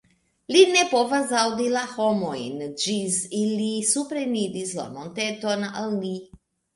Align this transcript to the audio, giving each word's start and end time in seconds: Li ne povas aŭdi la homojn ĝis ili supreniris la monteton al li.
Li 0.53 0.61
ne 0.75 0.83
povas 0.91 1.33
aŭdi 1.41 1.67
la 1.73 1.83
homojn 1.91 2.63
ĝis 2.83 3.17
ili 3.41 3.67
supreniris 3.91 4.73
la 4.79 4.87
monteton 4.97 5.67
al 5.83 5.95
li. 5.99 6.15